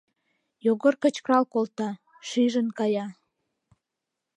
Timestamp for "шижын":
2.27-2.67